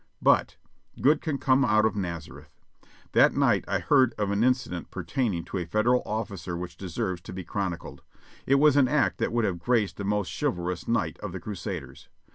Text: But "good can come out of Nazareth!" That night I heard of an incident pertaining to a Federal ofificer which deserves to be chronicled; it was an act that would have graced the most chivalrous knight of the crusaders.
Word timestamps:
But 0.19 0.55
"good 0.99 1.21
can 1.21 1.37
come 1.37 1.63
out 1.63 1.85
of 1.85 1.95
Nazareth!" 1.95 2.57
That 3.11 3.35
night 3.35 3.63
I 3.67 3.77
heard 3.77 4.15
of 4.17 4.31
an 4.31 4.43
incident 4.43 4.89
pertaining 4.89 5.43
to 5.45 5.59
a 5.59 5.65
Federal 5.67 6.01
ofificer 6.05 6.57
which 6.57 6.75
deserves 6.75 7.21
to 7.21 7.31
be 7.33 7.43
chronicled; 7.43 8.01
it 8.47 8.55
was 8.55 8.75
an 8.75 8.87
act 8.87 9.19
that 9.19 9.31
would 9.31 9.45
have 9.45 9.59
graced 9.59 9.97
the 9.97 10.03
most 10.03 10.31
chivalrous 10.39 10.87
knight 10.87 11.19
of 11.19 11.33
the 11.33 11.39
crusaders. 11.39 12.09